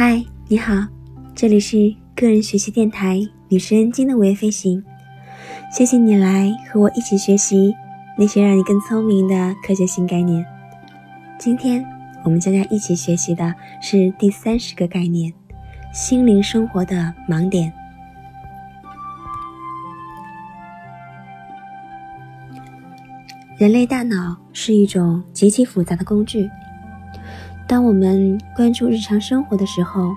[0.00, 0.74] 嗨，你好，
[1.34, 4.80] 这里是个人学习电台女神经的微飞行。
[5.72, 7.74] 谢谢你来和我一起学习
[8.16, 10.46] 那些让你更聪明的科学新概念。
[11.36, 11.84] 今天
[12.22, 13.52] 我们将要一起学习的
[13.82, 15.32] 是第三十个概念——
[15.92, 17.72] 心灵生活的盲点。
[23.56, 26.48] 人类大脑是一种极其复杂的工具。
[27.68, 30.14] 当我们关注日常生活的时候，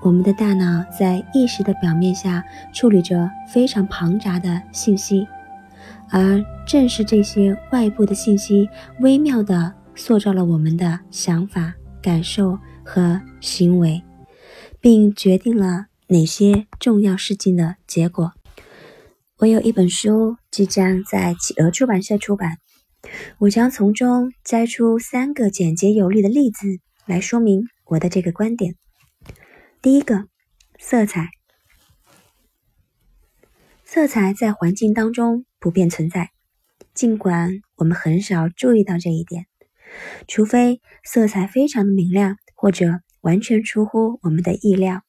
[0.00, 5.28] 我们的大脑在意识的表面下处理着非常庞杂的信息，
[6.08, 14.02] 而正是这些外部的信息，微妙地塑造了我们的想法、感受和行为，
[14.80, 18.32] 并决定了哪些重要事情的结果。
[19.40, 22.56] 我有一本书即将在企鹅出版社出版，
[23.40, 26.80] 我将从中摘出三个简洁有力的例子。
[27.06, 28.76] 来说明我的这个观点。
[29.82, 30.26] 第一个，
[30.78, 31.28] 色彩。
[33.84, 36.30] 色彩在环境当中普遍存在，
[36.94, 39.46] 尽管我们很少注意到这一点，
[40.26, 45.02] 除非色彩非常的明亮，或者完全出乎我们的意料。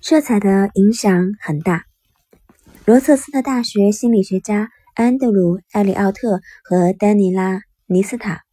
[0.00, 1.84] 色彩的影响很大。
[2.84, 7.54] 罗彻斯特大学心理学家安德鲁·埃里奥特和丹尼拉·
[7.86, 8.45] 尼斯塔。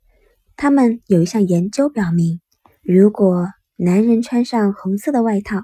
[0.55, 2.39] 他们有一项研究表明，
[2.81, 5.63] 如果男人穿上红色的外套，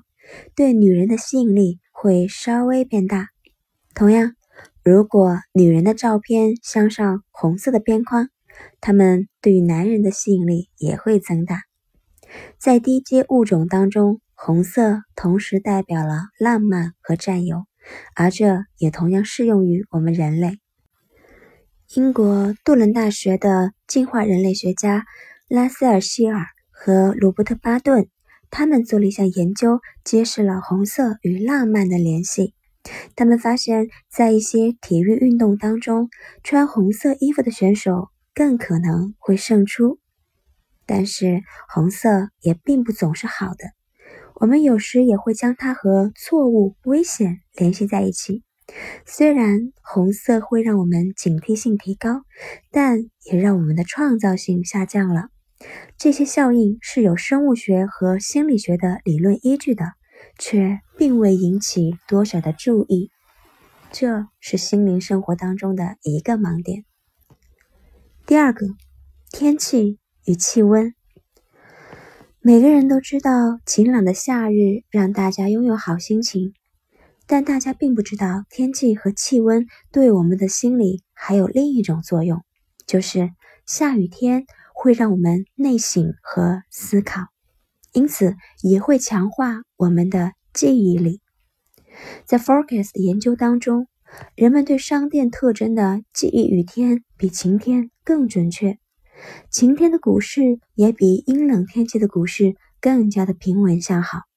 [0.55, 3.29] 对女人的吸引力会稍微变大。
[3.93, 4.33] 同样，
[4.83, 8.29] 如果女人的照片镶上红色的边框，
[8.81, 11.61] 他们对于男人的吸引力也会增大。
[12.57, 17.65] 在低阶物种当中，红色同时代表了浪漫和占有，
[18.15, 20.59] 而这也同样适用于我们人类。
[21.95, 25.07] 英国杜伦大学的进化人类学家
[25.47, 28.07] 拉塞尔·希尔和罗伯特·巴顿，
[28.51, 32.53] 他们做了一项研究，揭示了红色与浪漫的联系。
[33.15, 36.11] 他们发现，在一些体育运动当中，
[36.43, 39.97] 穿红色衣服的选手更可能会胜出。
[40.85, 41.41] 但是，
[41.73, 43.71] 红色也并不总是好的，
[44.35, 48.43] 我们有时也会将它和错误、危险联系在一起。
[49.05, 52.23] 虽然红色会让我们警惕性提高，
[52.71, 55.29] 但也让我们的创造性下降了。
[55.97, 59.85] 这些效应是有生物学和心理学的理论依据的，
[60.37, 63.11] 却并未引起多少的注意。
[63.91, 66.85] 这是心灵生活当中的一个盲点。
[68.25, 68.67] 第二个，
[69.31, 70.93] 天气与气温。
[72.39, 76.53] 每个人都知道，晴朗的夏日让大家拥有好心情。
[77.31, 82.43] 但大家并不知道，天气和气温对我们的心理还有另一种作用，
[82.87, 83.29] 就是
[83.67, 87.27] 下雨天会让我们内省和思考，
[87.93, 91.21] 因此也会强化我们的记忆力。
[92.25, 93.87] 在 Forecast 研究当中，
[94.35, 98.79] 人们对商店特征的记忆雨天比晴天更准确，
[99.51, 104.28] 晴天的股市也比阴冷天气的股市更加的平稳向好。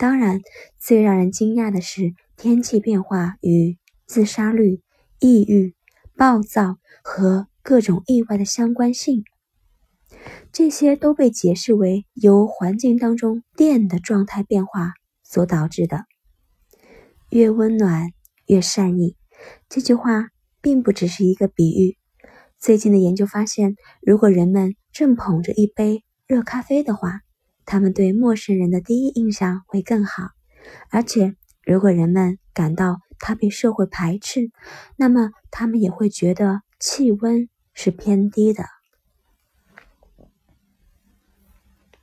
[0.00, 0.40] 当然，
[0.78, 4.80] 最让人惊讶的是天气变化与自杀率、
[5.18, 5.74] 抑郁、
[6.16, 9.24] 暴躁和各种意外的相关性。
[10.52, 16.06] 这些都被解释为由环境当中电的状态变化所导致的。
[17.28, 18.08] 越温暖
[18.46, 19.16] 越善意，
[19.68, 20.30] 这句话
[20.62, 21.98] 并不只是一个比喻。
[22.58, 27.20] 最近的研究发现，如果人们正捧着一杯热咖啡的话，
[27.70, 30.24] 他们对陌生人的第一印象会更好，
[30.90, 34.50] 而且如果人们感到他被社会排斥，
[34.96, 38.64] 那么他们也会觉得气温是偏低的。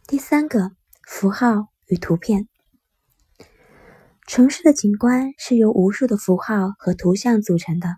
[0.07, 0.71] 第三个
[1.05, 2.47] 符号与图片，
[4.25, 7.97] 城市的景观是由无数的符号和图像组成的，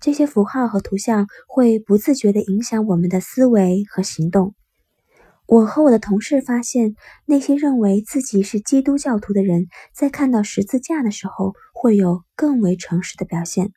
[0.00, 4.56] 这些符号和图像会不自觉地影响我们的思维和行动。
[5.48, 13.72] 我和我的同事发现，那些认为自己是基督教徒的人，在看到十字架的时候，会有更为诚实的表现，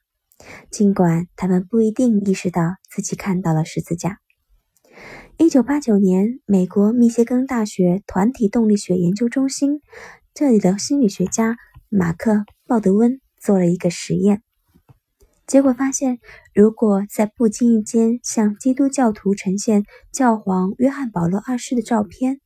[0.69, 4.19] 尽管他们不一定意识到自己看到了十字架。
[5.37, 9.81] 一九八九年，美国密歇根大学团体动力学研究中心
[10.33, 11.55] 这里的心理学家
[11.87, 12.33] 马克·
[12.67, 14.43] 鲍德温做了一个实验。
[15.47, 16.19] 结果发现，
[16.53, 22.41] 如果在不经意间向基督教徒呈现教皇约翰保罗二世的照片，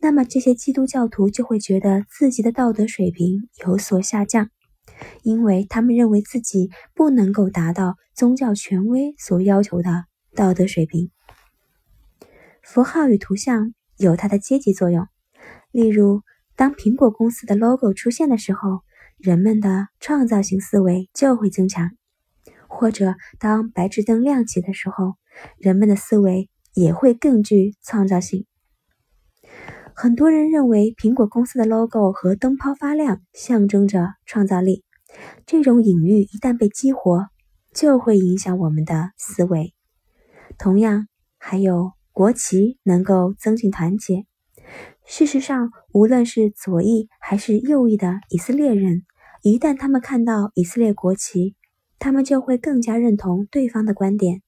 [0.00, 4.48] 那么这些基督教徒就会觉得自己的道德水平有所下降，
[5.22, 11.10] 因为他们认为自己不能够达到宗教权威所要求的道德水平。
[12.62, 15.06] 符号与图像有它的阶级作用，
[15.70, 16.22] 例如，
[16.56, 18.80] 当苹果公司的 logo 出现的时候，
[19.18, 21.88] 人们的创造性思维就会增强；
[22.78, 25.14] 或者当白炽灯亮起的时候，
[25.58, 28.46] 人们的思维也会更具创造性。
[29.96, 34.84] 很多人认为苹果公司的 logo 和灯泡发亮象征着创造力，
[35.44, 37.26] 这种隐喻一旦被激活，
[37.74, 39.74] 就会影响我们的思维。
[40.56, 44.24] 同样，还有国旗能够增进团结。
[45.04, 49.02] 事实上，无论是左翼还是右翼的以色列人，
[49.42, 51.56] 一旦他们看到以色列国旗，
[51.98, 54.40] 他们就会更加认同对方的观点；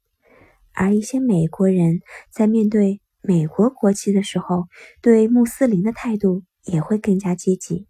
[0.73, 2.01] 而一些美国人
[2.31, 4.65] 在面对美国国旗的时候，
[5.01, 7.87] 对穆斯林的态度也会更加积极。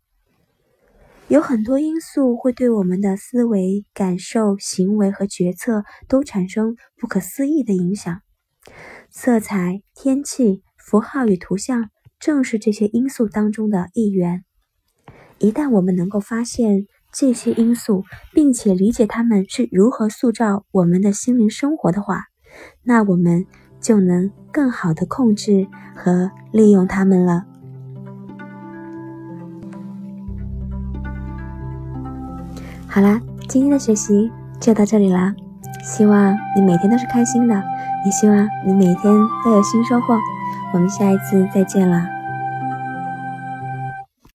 [1.29, 8.21] 有很多因素会对我们的思维、感受、行为和决策都产生不可思议的影响。
[9.11, 11.91] 色彩、天气、符号与图像。
[12.19, 14.45] 正是这些因素当中的一员。
[15.39, 22.25] 一旦我们能够发现这些因素，并且理解它们是如何塑造我们的心灵生活的话，
[22.83, 23.47] 那我们
[23.81, 27.45] 就能更好的控制和利用它们了。
[32.87, 35.35] 好啦，今天的学习就到这里啦。
[35.83, 37.55] 希望你每天都是开心的，
[38.05, 39.15] 也希望你每天
[39.45, 40.19] 都有新收获。
[40.75, 42.20] 我们下一次再见了。